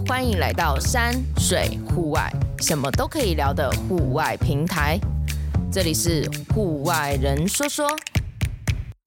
[0.00, 4.98] 欢迎来到山水户外，什么都可以聊的户外平台。
[5.70, 7.86] 这里是户外人说说。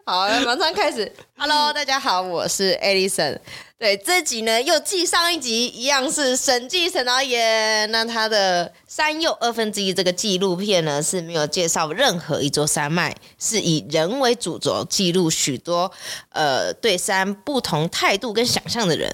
[0.05, 1.11] 好，马上开始。
[1.35, 3.39] Hello，大家好，我是 Alison。
[3.79, 7.89] 对，这集呢又继上一集一样是审计沈导演。
[7.91, 15.91] 那他的《山又二分之一》这个纪录片呢是没有介绍任何一座山脉，是以人为主轴，记录许多
[16.29, 19.13] 呃对山不同态度跟想象的人。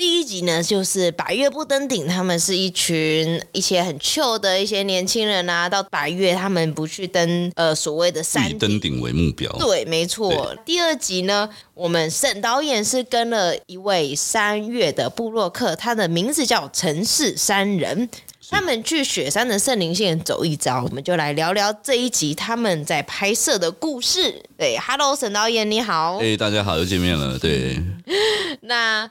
[0.00, 9.52] 第一集呢，就是百岳不登顶，他们是一群一些很 chill 的一些年轻人啊，到百岳他们不去登呃所谓的山，以登顶为目标。
[9.58, 10.56] 对，没错。
[10.64, 18.08] 第二集呢，我们沈导演是跟了一位山岳的布洛克，他的名字叫城市山人，
[18.48, 24.42] 他们去雪山的圣灵线走一遭，我们就来聊聊这一集他们在拍摄的故事。
[24.56, 26.16] 对，Hello，沈导演你好。
[26.22, 27.38] 哎，大家好，又见面了。
[27.38, 27.78] 对，
[28.62, 29.10] 那。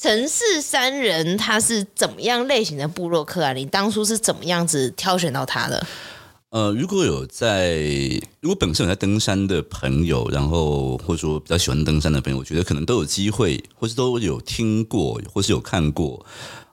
[0.00, 3.52] 城市三人他是怎么样类型的部落客啊？
[3.52, 5.86] 你当初是怎么样子挑选到他的？
[6.48, 7.78] 呃，如果有在，
[8.40, 16.24] 如果本身有在登山的朋友，然后或者说比较喜欢登山的朋友，我觉得可能都有机会，或是都有听过，或是有看过，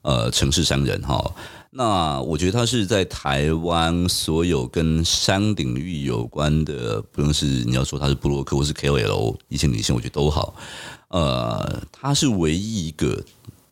[0.04, 1.36] 呃，城市山人哈。
[1.72, 10.56] 那我觉得他是在台湾所有跟山领域有关的，不论是你要说他是部落客，或是 KOL 一线女性，我觉得都好。
[11.10, 13.24] 呃，他是唯一一个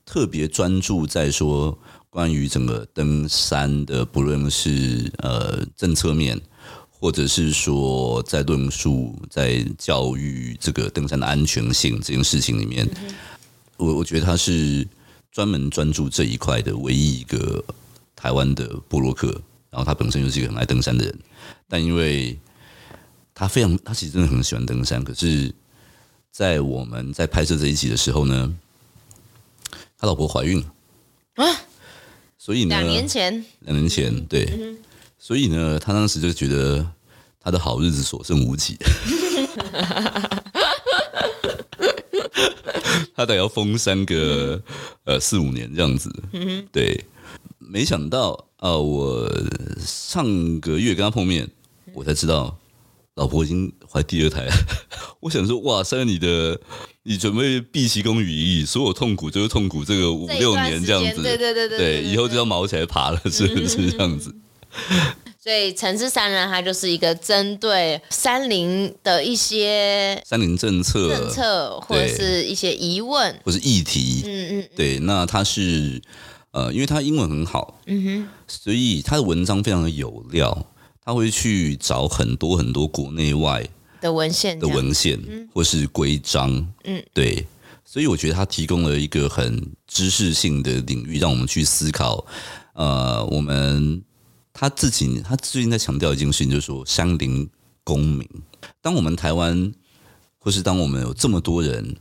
[0.05, 1.77] 特别专注在说
[2.09, 6.39] 关于整个登山的，不论是呃政策面，
[6.89, 12.89] 或者是说在论述、在教育这个登山的安全性这件事情里面，
[13.75, 14.87] 我我觉得他是
[15.29, 17.61] 专门专注这一块的唯一一个
[18.15, 19.41] 台湾的布洛克。
[19.69, 21.19] 然后他本身又是一个很爱登山的人，
[21.67, 22.39] 但因为
[23.33, 25.53] 他非常，他其实真的很喜欢登山，可是。
[26.35, 28.53] 在我们在拍摄这一集的时候呢，
[29.97, 30.65] 他老婆怀孕了。
[31.35, 31.45] 啊，
[32.37, 34.77] 所以呢，两年前，两年前对，嗯、
[35.17, 36.85] 所以呢，他当时就觉得
[37.39, 38.75] 他的好日子所剩无几，
[43.15, 44.61] 他得要封三个
[45.05, 46.13] 呃四五年这样子，
[46.73, 47.01] 对，
[47.59, 49.31] 没想到啊、呃，我
[49.79, 51.49] 上个月跟他碰面，
[51.93, 52.59] 我才知道。
[53.15, 54.53] 老婆已经怀第二胎了，
[55.21, 56.59] 我想说，哇塞，你的
[57.03, 63.89] 你准备毕其功于一役，所有痛苦就是痛苦这个五六年这样子，对对对对，对，以后就要毛起来爬了，是不是？
[63.91, 64.35] 这样子？
[65.41, 71.07] 所以城市三人他就是一个针对山林的一些山林政策。
[71.15, 73.33] 政策或者是一些疑问。
[73.45, 76.01] 或是议题，嗯嗯，对，那他是
[76.51, 80.65] 呃，因为他英文很好，嗯哼，所以他的文章非常的有料。
[81.05, 83.63] 他会去找很多很多国内外
[84.01, 85.19] 的文献的文献，
[85.53, 86.49] 或是规章，
[86.83, 87.45] 嗯，对，
[87.85, 92.25] 所以我觉得他提供了一个很知识性的领域，让我们去思考。
[92.73, 94.01] 呃，我们
[94.51, 97.47] 他自己他最近在强调一件事情，就是说山林
[97.83, 98.27] 公民。
[98.81, 99.71] 当我们台湾，
[100.39, 101.95] 或是当我们有这么多人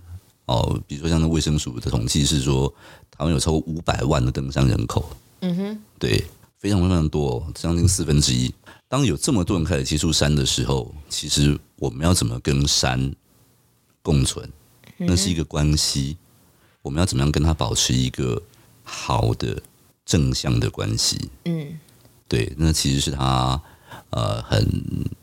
[0.47, 2.73] 哦，比如说像那卫生署的统计是说，
[3.11, 5.11] 台湾有超过五百万的登山人口，
[5.41, 6.25] 嗯哼，对，
[6.59, 8.53] 非常非常多，将近四分之一。
[8.94, 13.12] 当有这么多人开始接触山的时候，其实我们要怎么跟山
[14.03, 14.49] 共存？
[14.99, 16.16] 那是一个关系。
[16.81, 18.41] 我们要怎么样跟他保持一个
[18.84, 19.60] 好的
[20.06, 21.28] 正向的关系？
[21.47, 21.77] 嗯，
[22.28, 23.60] 对，那其实是他
[24.10, 24.65] 呃很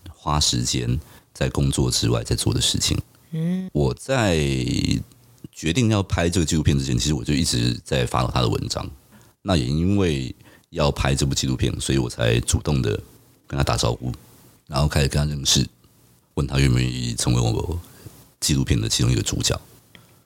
[0.09, 0.99] 花时间
[1.33, 2.99] 在工作之外在做的事情。
[3.31, 4.35] 嗯，我在
[5.49, 8.85] 决定要拍这个纪录片之前，其实我就一直在 follow 他的文章。
[9.41, 10.35] 那也因为
[10.71, 13.01] 要拍这部纪录片，所以我才主动的。
[13.51, 14.09] 跟他打招呼，
[14.67, 15.67] 然后开始跟他认识，
[16.35, 17.78] 问他愿不愿意成为我
[18.39, 19.59] 纪录片的其中一个主角。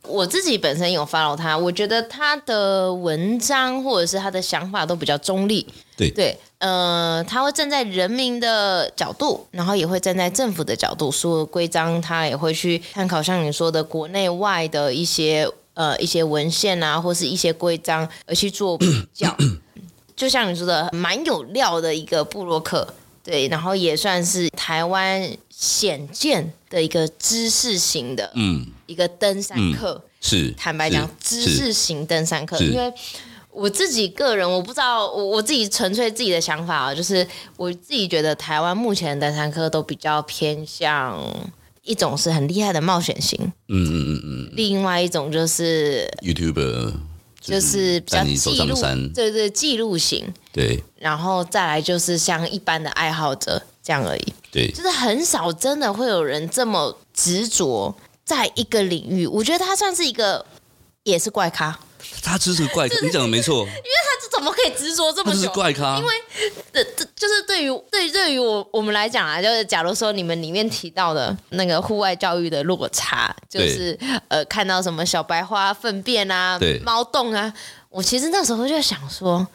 [0.04, 5.66] 我自己本身有 follow 他，我觉得他的文章或者是他的想法都比较中立。
[5.98, 19.36] 对对，呃，他会站在人民的角度，然后也会站在政府的角度说规章，他也会去参考像你说的国内外的一些呃一些文献啊，或是一些规章而去做比较。
[20.16, 22.88] 就像你说的，蛮有料的一个部落客。
[23.26, 29.94] 对，然后也算是台湾显见的一个知识型的，嗯，一个登山客。
[29.94, 32.56] 嗯、是，坦白讲，知识型登山客。
[32.60, 32.94] 因为
[33.50, 37.28] 我自己个人，我不知道，我我自己纯粹自己的想法啊，就是
[37.58, 41.20] 我自己觉得台湾目前的登山客都比较偏向
[41.82, 43.40] 一种是很厉害的冒险型，
[43.70, 46.94] 嗯嗯嗯嗯，另外一种就是 YouTuber。
[47.46, 48.76] 就是比较记录，
[49.14, 59.28] 对对，记录型，对，然后再来就是像一般的爱好者这样而已，对，就是很少真的会有人这么执着在一个领域。
[59.28, 60.44] 我觉得他算是一个，
[61.04, 61.80] 也是怪咖，
[62.22, 63.60] 他就是怪咖，你讲的没错。
[63.60, 65.40] 因为他怎么可以执着这么久？
[65.40, 65.98] 是怪咖。
[65.98, 66.14] 因为
[66.74, 73.98] 这这就是对于对对于我我们来讲啊，就是假如说你们里面提到的那个户外教育的落差，就是
[74.28, 77.54] 呃看到什么小白花粪便啊，猫洞啊，
[77.96, 79.48] 我其实那时候就想说，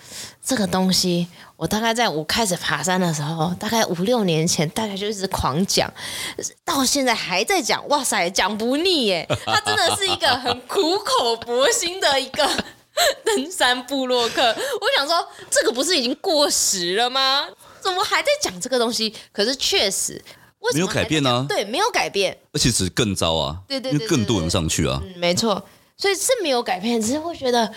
[0.42, 5.92] 这个东西我大概在我开始爬山的时候，大概五六年前，大概就一直狂讲，
[6.64, 9.28] 到现在还在讲，哇塞，讲不腻耶！
[9.44, 12.48] 它真的是一个很苦口婆心的一个。
[13.24, 17.46] 登山部落客，我想说，这个不是已经过时了吗？
[17.80, 19.14] 怎么还在讲这个东西？
[19.32, 20.22] 可是确实，
[20.74, 21.46] 没有改变呢、啊。
[21.48, 23.56] 对，没有改变，而且只是更糟啊。
[23.66, 25.00] 对对，对，对，对，对，因为更多人上去啊。
[25.02, 25.62] 嗯，没错，
[26.00, 27.70] 所以是没有改变，只是会觉得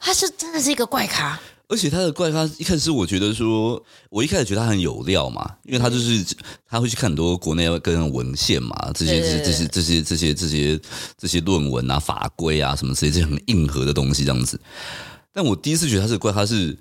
[0.00, 1.38] 他是真的是一个怪咖。
[1.68, 6.24] 而且他的怪咖一开始，我觉得说，我一开始觉得他很有料嘛，因为他就是
[6.66, 10.80] 他会去看很多国内跟文献嘛，这些这些这些这些这些
[11.18, 14.58] 这些论文啊、法规啊什么这些很硬核的东西这样子。
[15.36, 16.74] 但我第一次觉得他是怪他，是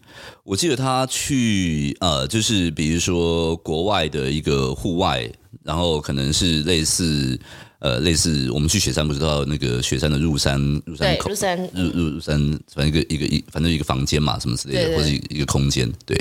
[0.46, 5.30] 我记得他去呃，就是比如说国外的一个户外，
[5.62, 7.38] 然后可能是类似。
[7.80, 12.40] 呃，类似我们去雪山，不知道那个雪山的入山入山口，入山入入入山，
[12.74, 16.18] 反正一个一个一，反正一个房间嘛，什么之类的，对对对，或者一个空间，对。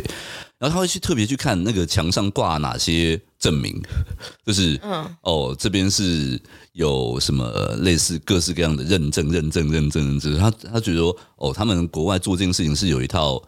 [0.65, 3.79] 然后他会去特别去看那个墙上挂哪些证明，
[4.47, 6.41] 就是，嗯，哦，这边是
[6.73, 7.47] 有什么
[7.81, 10.39] 类似各式各样的认证、认证、认证、认证。
[10.39, 13.43] 他他觉得说，哦，他们国外做这件事情是有一套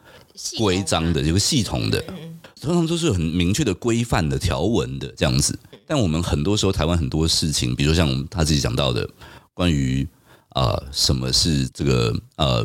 [0.58, 2.04] 规章的，有个系统的。
[2.08, 9.06] 嗯通常都是有很明确的规范的条文的这样子，但我们很多时候台湾很多事情，比如说像他自己讲到的，
[9.52, 10.08] 关于
[10.48, 12.64] 啊、呃、什么是这个呃，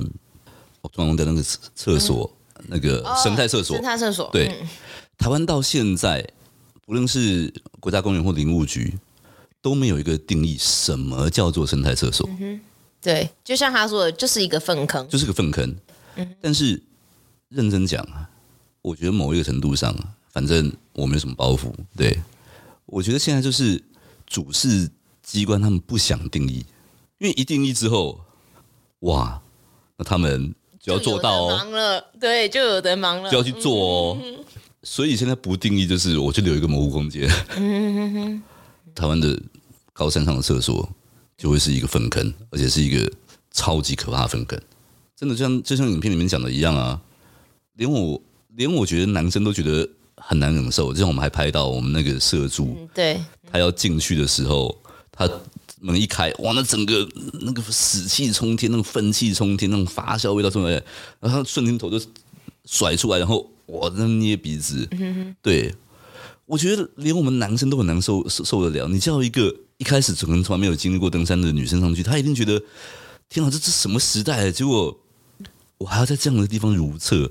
[0.94, 1.44] 中央的那个
[1.75, 2.41] 厕所，嗯、
[2.71, 4.68] 那个生态厕所，生态厕所，对，嗯、
[5.18, 6.25] 台湾到现在，
[6.85, 8.97] 不论是国家公园或林务局，
[9.62, 12.27] 都没有一个定义，什么叫做生态厕所？
[12.39, 12.62] 嗯，
[13.01, 15.75] 对，就像他说的，就是一个粪坑，就是个粪坑。
[16.15, 16.81] 嗯，但是
[17.50, 18.29] 认真讲啊。
[18.83, 19.95] 我觉得某一个程度上，
[20.31, 21.71] 反正我没有什么包袱。
[21.95, 22.19] 对，
[22.88, 23.79] 我觉得现在就是
[24.25, 24.89] 主事
[25.21, 26.65] 机关他们不想定义，
[27.19, 28.19] 因为一定义之后，
[29.01, 29.39] 哇，
[29.97, 34.18] 那他们就要做到哦，忙了，对，就有的忙了，就要去做哦。
[34.83, 37.30] 所以现在不定义，就是我就留一个模糊空间。
[37.56, 38.44] 嗯、哼哼，
[38.95, 39.39] 台湾的
[39.94, 40.89] 高山上的厕所
[41.38, 43.12] 就会是一个粪坑，而且是一个
[43.51, 44.60] 超级可怕的粪坑。
[45.16, 47.00] 真的像就像影片里面讲的一样啊，
[47.75, 48.22] 连我。
[48.57, 49.88] 连我觉得男生都觉得
[50.18, 53.18] 很难忍受，就像我们还拍到我们那个社助，嗯、对，
[53.50, 54.78] 他要进去的时候，
[55.10, 55.25] 他
[55.81, 57.10] 门一开，哇，那整个
[57.42, 60.72] 那个死气冲天，那个愤气冲天，那种发酵味道出来，
[61.19, 62.00] 然后他瞬间头就
[62.66, 64.88] 甩出来，然后哇，那捏鼻子，
[65.42, 65.74] 对，
[66.45, 68.88] 我觉得连我们男生都很难受受受得了。
[68.88, 72.62] 你叫一个一开始可能从来没有经历过登山的女生上去，她一定觉得
[73.28, 74.51] 天哪，这这什么时代？
[74.51, 75.00] 结果
[75.80, 77.30] 我还要在这样的地方如厕。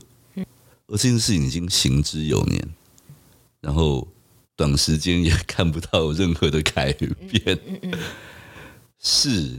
[0.92, 2.68] 而这件事情已经行之有年，
[3.60, 4.08] 然后
[4.56, 7.56] 短时间也看不到任何的改变。
[9.02, 9.56] 是，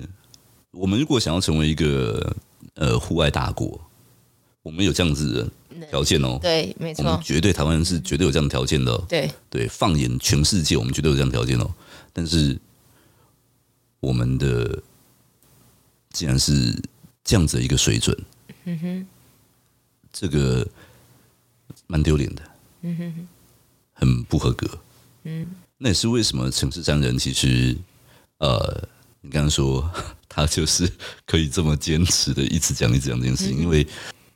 [0.71, 2.35] 我们如果想要成为一个
[2.75, 3.79] 呃户外大国，
[4.63, 6.39] 我们有这样子的条件哦。
[6.41, 9.05] 对，没错，我们绝对台湾人是绝对有这样的条件的哦。
[9.09, 11.73] 对对，放眼全世界，我们绝对有这样的条件哦。
[12.13, 12.59] 但是
[13.99, 14.81] 我们的
[16.11, 16.79] 既然是
[17.23, 18.17] 这样子的一个水准，
[18.65, 19.07] 嗯哼，
[20.13, 20.67] 这个。
[21.87, 22.41] 蛮丢脸的，
[22.81, 23.27] 嗯哼哼，
[23.93, 24.67] 很不合格，
[25.23, 25.45] 嗯，
[25.77, 27.77] 那也是为什么城市山人其实，
[28.37, 28.87] 呃，
[29.21, 29.89] 你刚刚说
[30.27, 30.91] 他就是
[31.25, 33.87] 可以这么坚持的一直讲一直讲这件事情，因为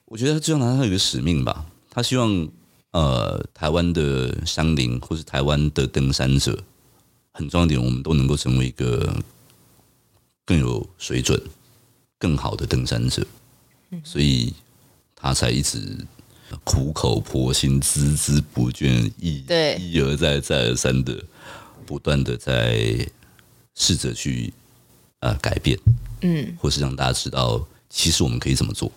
[0.06, 2.48] 我觉得他就像他有一个使命吧，他希望
[2.92, 6.58] 呃台湾的山林或是台湾的登山者，
[7.34, 9.16] 很重要一点，我们都能够成为一个
[10.46, 11.42] 更有水准、
[12.18, 13.26] 更好的登山者，
[14.04, 14.54] 所以
[15.16, 16.06] 他才一直。
[16.64, 19.78] 苦口婆心、孜孜不倦、一对。
[19.80, 21.22] 一而再、再而三的
[21.88, 23.06] 不断的在
[23.74, 24.54] 试着去
[25.26, 25.78] 呃改变，
[26.22, 28.92] 嗯，或是让大家知道，其实我们可以怎么做。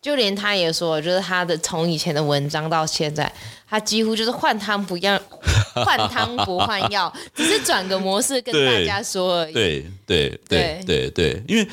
[0.00, 3.30] 就连他也说，就是他的从以前的文章到现在，
[3.68, 5.20] 他几乎就是换汤不要
[5.84, 9.52] 换汤不换药， 只是转个模式跟大家说而已。
[9.52, 11.68] 对对对对对，因为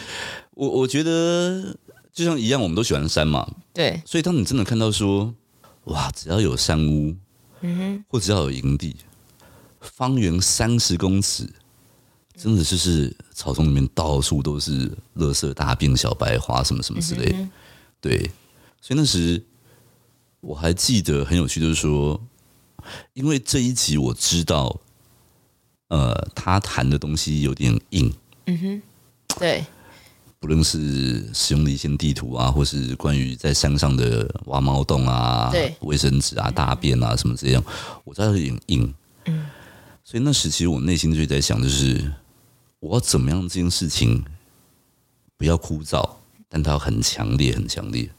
[0.52, 1.76] 我我觉得。
[2.14, 3.50] 就像一样，我们都喜欢山嘛。
[3.74, 4.00] 对。
[4.06, 5.34] 所以，当你真的看到说，
[5.86, 7.16] 哇，只要有山屋，
[7.62, 8.98] 嗯哼，或只要有营地，
[9.80, 11.50] 方圆三十公尺，
[12.42, 17.50] 真的就是草丛里面到处都是垃圾、大便、小白花什么什么之类的。
[18.00, 18.32] 对。
[18.82, 19.44] 所以那时
[20.40, 22.20] 我还记得很有趣，就是说，
[23.14, 24.80] 因为这一集我知道，
[25.90, 28.12] 呃，他谈的东西有点硬。
[28.46, 28.82] 嗯哼。
[29.38, 29.64] 对。
[30.40, 37.64] 不论是使用的一些地图啊，或是关于在山上的挖猫洞啊、卫生纸啊、大便啊什么这样，
[38.04, 38.92] 我知道有点硬。
[39.26, 39.46] 嗯，
[40.04, 42.12] 所以那时其实我内心就在想，就是
[42.82, 44.22] 我要怎么样这件事情
[45.38, 46.18] 不要枯燥，
[46.50, 48.10] 但它很强烈、很强烈。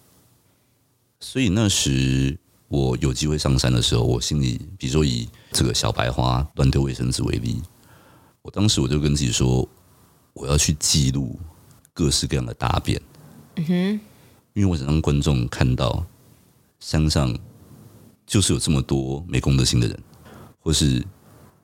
[1.21, 2.38] 所以那时
[2.69, 7.61] 我有机会上山的时候，我心里，比如说以这个小白花乱丢卫生纸为例，
[8.40, 9.69] 我当时我就跟自己说，
[10.33, 11.38] 我要去记录。
[11.95, 12.99] 各式各样的大便，
[13.57, 14.00] 嗯哼，
[14.54, 16.07] 因为我想让观众看到
[16.81, 17.38] 山上
[18.26, 20.02] 就是有这么多没公德心的人，
[20.59, 21.04] 或是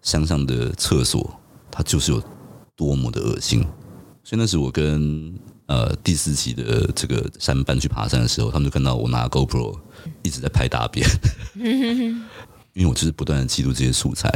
[0.03, 1.41] 山上的厕所，
[1.71, 2.23] 它就是有
[2.79, 3.61] 多么的恶心。
[4.23, 5.35] 所以那时我跟
[5.67, 9.79] 呃第四期的这个山班去爬山的时候，他们就看到我拿 GoPro
[10.23, 11.05] 一直在拍大便，
[12.73, 14.31] 因为我就是不断的记录这些素材，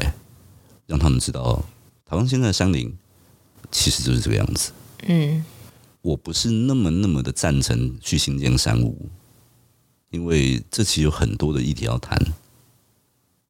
[0.87, 1.65] 让他们知道
[2.05, 2.93] 台湾现在的山林
[3.71, 4.73] 其实就是这个样子，
[5.07, 5.45] 嗯。
[6.03, 9.09] 我不是那么那么的赞成去新建山屋，
[10.11, 12.19] 因为这期有很多的议题要谈。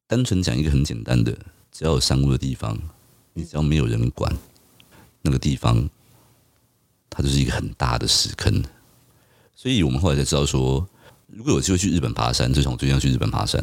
[0.05, 1.35] 单纯讲一个很简单的，
[1.71, 2.77] 只要有山屋的地方，
[3.33, 4.31] 你只要没有人管，
[5.23, 5.89] 那个地方
[7.09, 8.63] 它就是一个很大的屎坑。
[9.55, 10.87] 所以我们后来才知道说，
[11.27, 13.59] 如果有机会去日本爬山，就像我最近要去日本爬山，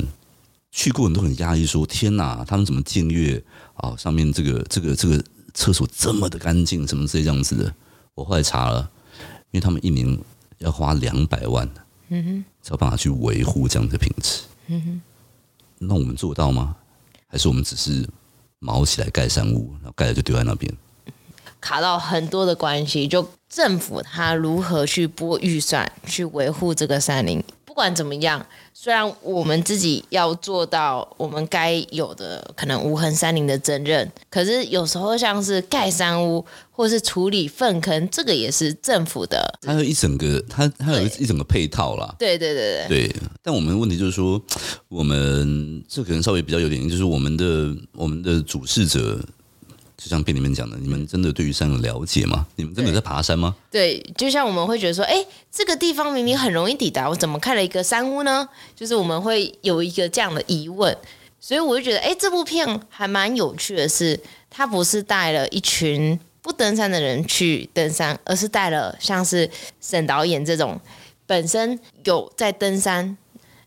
[0.73, 3.43] 去过人都很压抑，说天哪，他们怎么僭越
[3.75, 3.95] 啊？
[3.97, 5.23] 上面这个这个这个
[5.55, 7.75] 厕所这么的干净，什么这样子的？
[8.15, 8.91] 我后来查了，
[9.51, 10.19] 因为他们一年
[10.59, 11.69] 要花两百万，
[12.09, 15.03] 嗯哼，才有办法去维护这样的品质，嗯哼。
[15.79, 16.77] 那我们做到吗？
[17.27, 18.09] 还是我们只是
[18.59, 20.73] 毛起来盖山屋，然后盖了就丢在那边？
[21.61, 27.43] 卡到很多的关系，就政府它如何去拨预算去维护这个山林？
[27.65, 28.45] 不管怎么样。
[28.73, 39.59] 虽然我们自己要做到我们该有的可能无痕山林的责任，可是有时候像是盖山屋或是处理粪坑，这个也是政府的。
[39.61, 42.15] 它有一整个，它它有一整个配套啦。
[42.19, 43.09] 对对对对。
[43.09, 44.41] 对，但我们的问题就是说，
[44.89, 49.21] 我们这可能稍微比较有点，就是我们的我们的主事者。
[50.03, 52.47] 就像片里面讲的，你们真的对于山有了解吗？
[52.57, 53.55] 你们真的在爬山吗？
[53.71, 58.49] 对，就像我们会觉得说，哎，这个地方明明很容易抵达，我怎么看了一个山屋呢？
[58.75, 60.97] 就是我们会有一个这样的疑问，
[61.39, 69.51] 所以我就觉得，哎，这部片还蛮有趣的是，他不是带了一群不登山的人去登山，而是带了像是
[69.83, 70.81] 沈导演这种
[71.27, 73.19] 本身有在登山，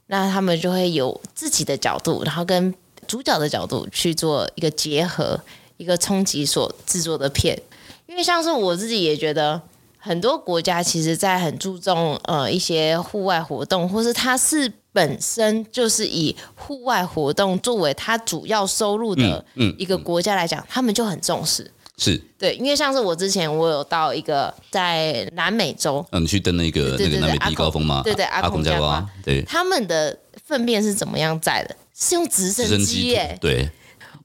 [0.07, 2.73] 那他们就会有自己的角度，然后跟
[3.07, 5.39] 主角的角度去做一个结合。
[5.83, 7.61] 一个冲击所制作的片，
[8.07, 9.61] 因为像是我自己也觉得，
[9.97, 19.43] 很多国家其实在很注重呃一些户外活动，或是它是本身就是以户外活动作为它主要收入的
[19.77, 21.69] 一个国家来讲，嗯嗯嗯、他们就很重视。
[21.97, 28.01] 是对，因为像是我之前我有到一个在南美洲，嗯，你去登那个那个南美第一高峰吗？
[28.05, 31.75] 对对，阿孔加瓜，对，他们的粪便是怎么样载的？
[31.93, 33.69] 是用直升机耶，对。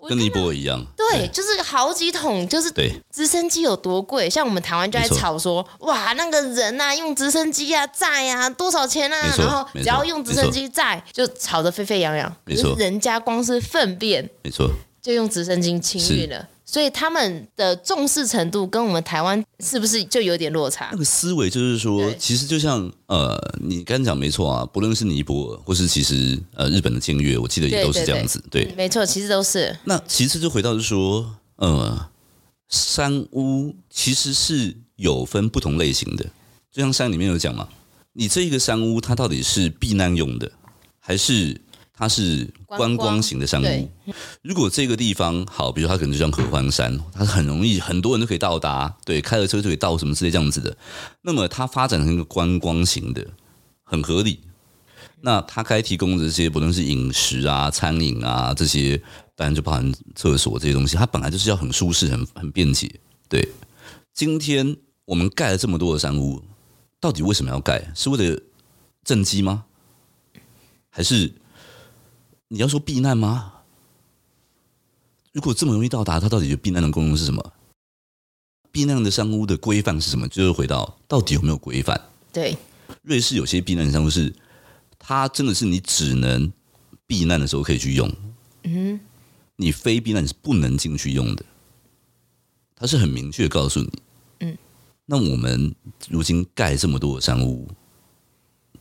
[0.06, 4.28] 跟尼泊尔一样，对，就是好几桶，就是对，直升机有多贵？
[4.28, 9.34] 像我们台湾就在吵说，哇，那个人呐、啊，用直升机啊载啊，多少钱啊？
[9.36, 12.32] 然后只要用直升机载，就吵得沸沸扬扬。
[12.44, 14.70] 没错，人家光是粪便，没错，
[15.02, 16.46] 就用直升机清运了。
[16.70, 20.90] 所以他们的重视程度跟我们台湾是不是就有点落差？
[20.92, 28.38] 那个思维就是说，其实就像呃，你刚才讲没错啊，不论是尼泊尔或是其实呃日本的净月，我记得也都是这样子。
[28.50, 29.74] 对，对，对，对，没错，其实都是。
[29.84, 32.10] 那其实就回到就是说，呃，
[32.68, 36.26] 山屋其实是有分不同类型的，
[36.70, 37.66] 就像山里面有讲嘛，
[38.12, 40.52] 你这一个山屋它到底是避难用的，
[41.00, 41.58] 还是？
[41.98, 43.90] 它是观光型的山屋。
[44.42, 50.76] 如果这个地方好，比如它可能就像合欢山，它是很容易，很多人都可以到达，对，开了车就可以到什么之类这样子的。
[51.22, 53.26] 那么它发展成一个观光型的，
[53.82, 54.38] 很合理。
[55.22, 58.96] 那它该提供的这些，不论是饮食啊、餐饮啊这些，
[59.34, 62.88] 当然就包含厕所这些东西，它本来就是要很舒适、很很便捷。
[63.28, 63.48] 对，
[64.14, 66.40] 今天我们盖了这么多的山屋，
[67.00, 67.90] 到底为什么要盖？
[67.96, 68.40] 是为了
[69.02, 69.64] 政绩吗？
[70.90, 71.34] 还是？
[72.48, 73.52] 你要说避难吗？
[75.32, 77.52] 如果这么容易到达，它到底有避难的功能是什么？
[78.72, 80.26] 避难的商屋的规范是什么？
[80.28, 82.00] 就是回到到底有没有规范？
[82.32, 82.56] 对，
[83.02, 84.34] 瑞士有些避难商屋是，
[84.98, 86.50] 它真的是你只能
[87.06, 88.10] 避难的时候可以去用，
[88.62, 88.98] 嗯，
[89.56, 91.44] 你非避难是不能进去用的，
[92.74, 93.92] 它是很明确告诉你，
[94.40, 94.56] 嗯。
[95.04, 95.74] 那我们
[96.08, 97.68] 如今盖这么多的商屋，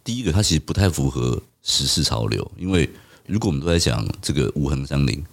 [0.05, 2.89] 第一个它其实不太符合时事潮流，因为。
[3.27, 5.23] 如果我们都在讲这个无痕山林，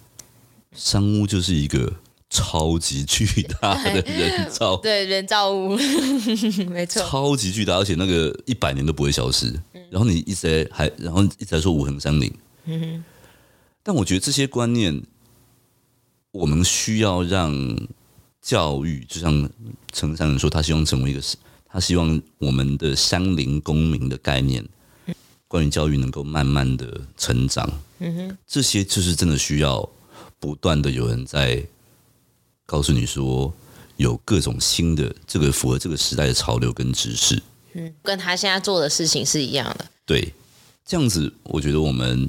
[0.73, 1.91] 山屋就是一个
[2.29, 5.77] 超级巨大的人造， 对人造物，
[6.69, 9.53] 没错，超级巨大，而且那个一百年都不会消失。
[9.89, 10.35] 然后你一直
[10.65, 12.33] 在还，然后一直在说五横三岭，
[12.65, 13.03] 嗯哼。
[13.81, 15.01] 但我觉得这些观念，
[16.31, 17.53] 我们需要让
[18.41, 19.49] 教育，就像
[19.93, 21.21] 陈三人说，他希望成为一个，
[21.67, 24.67] 他希望我们的山林公民的概念，
[25.47, 27.69] 关于教育能够慢慢的成长。
[27.99, 29.89] 嗯哼，这些就是真的需要
[30.39, 31.63] 不断的有人在。
[32.67, 33.53] 告诉你说，
[33.97, 37.39] 有各种新的这个符合这个时代的潮流跟知识，
[37.73, 39.85] 嗯，跟他现在做的事情是一样的。
[40.03, 40.33] 对，
[40.83, 42.27] 这样子，我觉得我们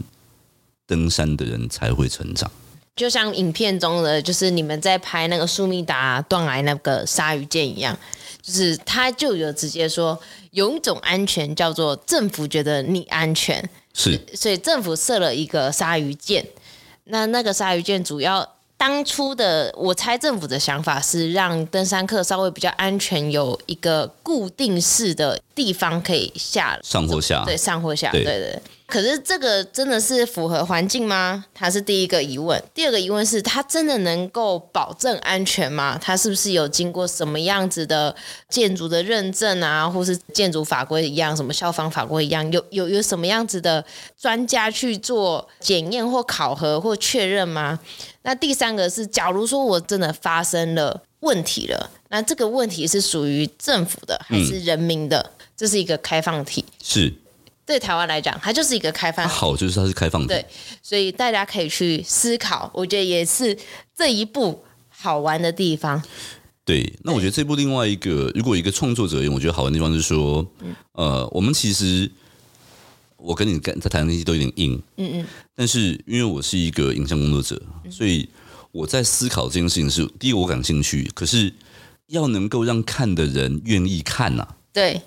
[0.87, 2.53] 登山的人才会成长。
[2.97, 7.99] 就像影片中的，就是你们在拍那个苏密达断崖那个鲨鱼剑一样，
[8.47, 10.17] 就是他就有直接说，
[10.53, 16.47] 有一种安全叫做政府觉得你安全，是，所以政府设了一个鲨鱼舰，
[17.07, 18.49] 那那个鲨鱼舰主要。
[18.79, 28.63] 当初的我猜政府的想法是让登山客稍微比较安全，有一个固定式的地方可以下上或下，对上或下，对对，对。
[28.87, 31.45] 可是这个真的是符合环境吗？
[31.53, 32.63] 它是第一个疑问。
[32.73, 35.99] 第二个疑问是，它真的能够保证安全吗？
[36.01, 38.15] 它是不是有经过什么样子的
[38.49, 43.85] 建筑的认证啊，或是建筑法规一样，什么消防法规一样，有有有什么样子的
[44.17, 47.79] 专家去做检验或考核或确认吗？
[48.23, 55.19] 那第三个是，假如说我真的发生了问题了，那这个问题是属于政府的还是人民的？
[55.19, 56.65] 嗯、这是一个开放题。
[56.83, 57.13] 是。
[57.67, 59.29] 对台湾来讲，它就是一个开放。
[59.29, 60.29] 好，就是它是开放的。
[60.29, 60.47] 对，
[60.81, 63.59] 所以大家可以去思考，我觉得也是
[63.95, 66.01] 这一部好玩的地方。
[66.65, 70.47] 对，那我觉得这部另外一个，如果一个创作者而言，我觉得好玩的地方就是说，
[70.93, 72.09] 呃，我们其实
[73.17, 78.29] 我跟你在谈的东西都有点硬，嗯嗯，但是因为我是一个影像工作者，所以
[78.71, 81.53] 我在思考这件事情是第一个我感兴趣，可是
[82.07, 85.01] 要能够让看的人愿意看呐、啊，对。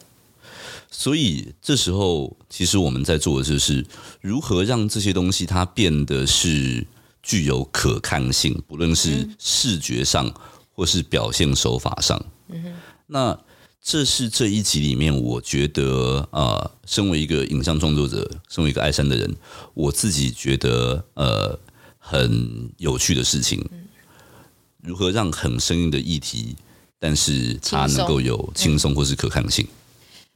[0.91, 3.85] 所以这时候，其实我们在做的就是
[4.21, 6.85] 如何让这些东西它变得是
[7.21, 10.33] 具有可看性，不论是视觉上
[10.73, 12.25] 或是表现手法上。
[13.07, 13.39] 那
[13.81, 19.35] 这是这一集里面，我觉得呃，身为一个影像创作者，身为一个爱山的人，
[19.73, 21.57] 我自己觉得呃
[21.97, 23.63] 很有趣的事情。
[24.81, 26.55] 如何让很生硬的议题，
[26.99, 29.67] 但是它能够有轻松或是可看性。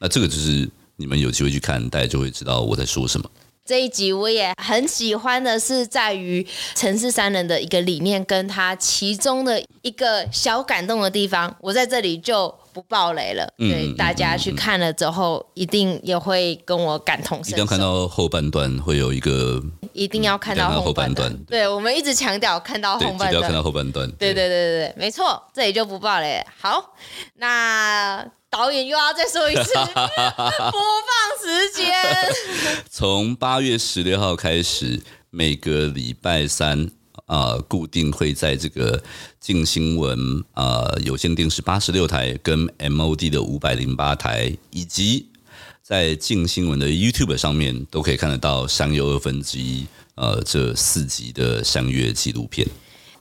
[0.03, 3.31] 那这个就是你们有机会去看，大家就会知道我在说什么。
[3.65, 13.47] 这一集我也很喜欢的是在于城市三人的一个理念，跟他其中的一个小感动的地方，我在这里就不爆雷了。
[13.59, 17.51] 嗯、对，大家去看了之后，一定也会跟我感同身受。
[17.51, 21.35] 一定要看到后半段会有一个，一定要看到后半段。
[21.45, 24.09] 对，我们一直强调看到后半段，一定要看到后半段。
[24.13, 26.45] 对对对对对，没错，这里就不爆嘞。
[26.59, 26.95] 好，
[27.35, 28.25] 那。
[28.53, 30.71] 导演又要再说一次 播放
[31.41, 31.91] 时间。
[32.87, 35.01] 从八月十六号开始，
[35.31, 36.85] 每个礼拜三
[37.25, 39.01] 啊、呃，固定会在这个
[39.39, 45.31] 静新闻啊、呃、有线电视八十六台跟 MOD 的五百零八台，以及
[45.83, 49.81] 在镜新闻的 YouTube 上面都可以看得到《山又二分之一》
[50.15, 52.65] 呃这四集的相约纪录片。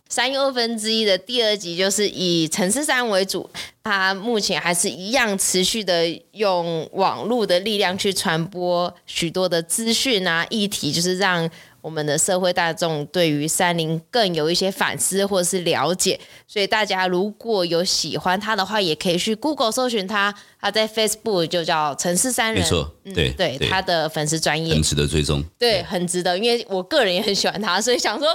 [0.09, 3.51] 三又二分之一的第二集就是以城市山为主，
[3.83, 11.51] 他目前还是一样持续的用网络的力量去传播许多的资讯啊议题，就是让。
[11.83, 24.73] 我们的社会大众对于山林更有一些反思或者是了解，所以大家如果有喜欢他的话，也可以去 Google 搜寻他，他在 Facebook 就叫城市山人，没错，对、嗯、对，对，他的粉丝专业。
[24.73, 28.29] 很值得追踪，对，很值得，因为我个人也很喜欢他，所以想说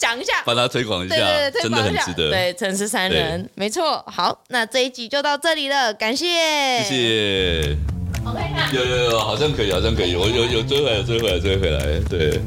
[0.00, 6.26] 讲一下， 帮他推广一下，对对对，真的很值得，对，城市山人，没错，好，那这一集就到这里了，感谢，
[6.82, 8.01] 谢谢
[8.72, 12.40] 有有有，好像可以，好像可以，我有有追回来，追回来，追回来，对。